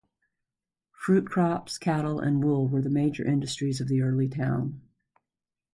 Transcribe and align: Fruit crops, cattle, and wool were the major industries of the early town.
Fruit 0.93 1.27
crops, 1.27 1.77
cattle, 1.77 2.19
and 2.19 2.43
wool 2.43 2.67
were 2.67 2.81
the 2.81 2.89
major 2.89 3.23
industries 3.23 3.79
of 3.79 3.87
the 3.87 4.01
early 4.01 4.27
town. 4.27 4.81